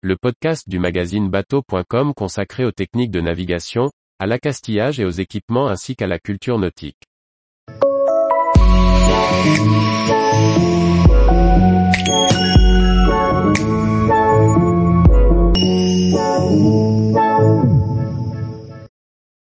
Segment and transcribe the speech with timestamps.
[0.00, 5.66] le podcast du magazine bateau.com consacré aux techniques de navigation, à l'accastillage et aux équipements
[5.66, 6.98] ainsi qu'à la culture nautique.«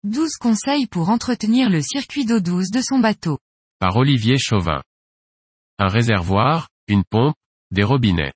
[0.06, 3.40] 12 conseils pour entretenir le circuit d'eau douce de son bateau.
[3.80, 4.82] Par Olivier Chauvin.
[5.80, 7.36] Un réservoir, une pompe,
[7.71, 8.32] des robinets.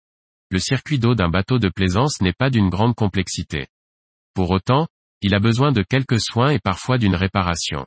[0.49, 3.67] Le circuit d'eau d'un bateau de plaisance n'est pas d'une grande complexité.
[4.34, 4.88] Pour autant,
[5.21, 7.85] il a besoin de quelques soins et parfois d'une réparation.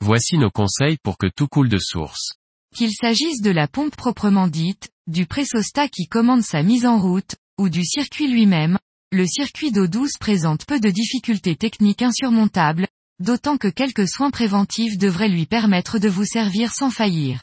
[0.00, 2.32] Voici nos conseils pour que tout coule de source.
[2.74, 7.34] Qu'il s'agisse de la pompe proprement dite, du pressostat qui commande sa mise en route,
[7.58, 8.78] ou du circuit lui-même,
[9.12, 12.86] le circuit d'eau douce présente peu de difficultés techniques insurmontables,
[13.18, 17.42] d'autant que quelques soins préventifs devraient lui permettre de vous servir sans faillir.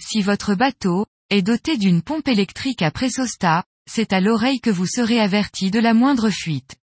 [0.00, 4.86] Si votre bateau est doté d'une pompe électrique à pressostat, c'est à l'oreille que vous
[4.86, 6.76] serez averti de la moindre fuite.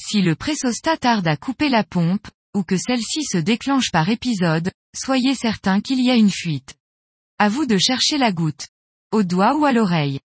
[0.00, 4.70] Si le pressostat tarde à couper la pompe, ou que celle-ci se déclenche par épisode,
[4.94, 6.74] soyez certain qu'il y a une fuite.
[7.38, 8.68] À vous de chercher la goutte.
[9.10, 10.20] Au doigt ou à l'oreille.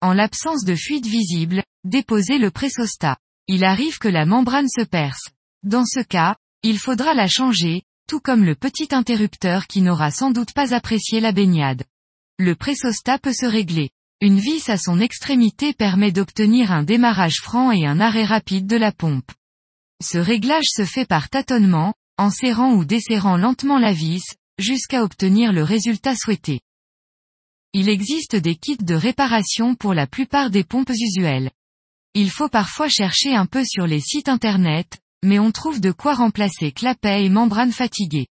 [0.00, 3.18] En l'absence de fuite visible, déposez le pressostat.
[3.46, 5.28] Il arrive que la membrane se perce.
[5.62, 10.30] Dans ce cas, il faudra la changer, tout comme le petit interrupteur qui n'aura sans
[10.30, 11.84] doute pas apprécié la baignade.
[12.42, 13.90] Le pressostat peut se régler.
[14.22, 18.78] Une vis à son extrémité permet d'obtenir un démarrage franc et un arrêt rapide de
[18.78, 19.30] la pompe.
[20.02, 24.24] Ce réglage se fait par tâtonnement, en serrant ou desserrant lentement la vis,
[24.58, 26.60] jusqu'à obtenir le résultat souhaité.
[27.74, 31.50] Il existe des kits de réparation pour la plupart des pompes usuelles.
[32.14, 36.14] Il faut parfois chercher un peu sur les sites internet, mais on trouve de quoi
[36.14, 38.28] remplacer clapet et membrane fatiguée.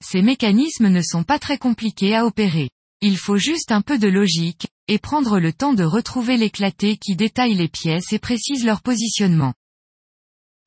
[0.00, 2.70] Ces mécanismes ne sont pas très compliqués à opérer.
[3.00, 7.14] Il faut juste un peu de logique, et prendre le temps de retrouver l'éclaté qui
[7.14, 9.54] détaille les pièces et précise leur positionnement.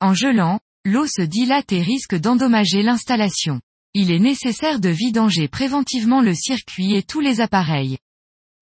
[0.00, 3.60] En gelant, l'eau se dilate et risque d'endommager l'installation.
[3.94, 7.98] Il est nécessaire de vidanger préventivement le circuit et tous les appareils.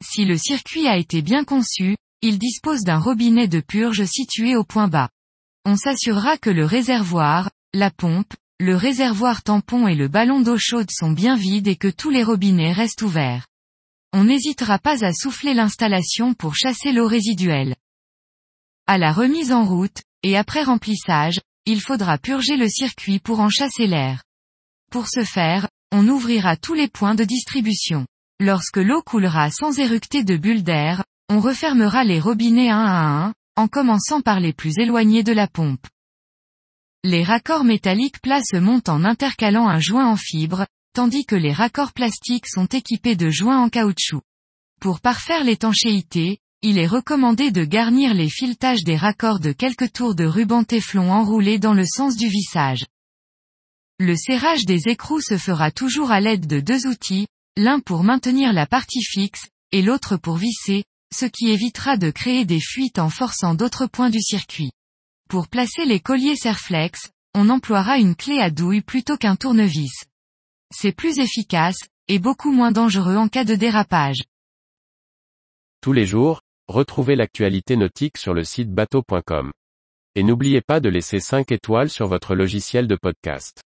[0.04, 4.64] Si le circuit a été bien conçu, il dispose d'un robinet de purge situé au
[4.64, 5.10] point bas.
[5.64, 10.90] On s'assurera que le réservoir, la pompe, le réservoir tampon et le ballon d'eau chaude
[10.90, 13.46] sont bien vides et que tous les robinets restent ouverts.
[14.12, 17.76] On n'hésitera pas à souffler l'installation pour chasser l'eau résiduelle.
[18.86, 23.48] À la remise en route, et après remplissage, il faudra purger le circuit pour en
[23.48, 24.24] chasser l'air.
[24.90, 28.06] Pour ce faire, on ouvrira tous les points de distribution.
[28.40, 33.34] Lorsque l'eau coulera sans éructer de bulles d'air, on refermera les robinets un à un,
[33.56, 35.86] en commençant par les plus éloignés de la pompe.
[37.04, 41.52] Les raccords métalliques plats se montent en intercalant un joint en fibre, tandis que les
[41.52, 44.22] raccords plastiques sont équipés de joints en caoutchouc.
[44.80, 50.14] Pour parfaire l'étanchéité, il est recommandé de garnir les filetages des raccords de quelques tours
[50.14, 52.84] de ruban téflon enroulés dans le sens du vissage.
[53.98, 58.52] Le serrage des écrous se fera toujours à l'aide de deux outils, l'un pour maintenir
[58.52, 60.84] la partie fixe, et l'autre pour visser,
[61.14, 64.72] ce qui évitera de créer des fuites en forçant d'autres points du circuit.
[65.28, 70.04] Pour placer les colliers Serflex, on emploiera une clé à douille plutôt qu'un tournevis.
[70.72, 74.22] C'est plus efficace, et beaucoup moins dangereux en cas de dérapage.
[75.80, 79.52] Tous les jours, retrouvez l'actualité nautique sur le site bateau.com.
[80.14, 83.62] Et n'oubliez pas de laisser 5 étoiles sur votre logiciel de podcast.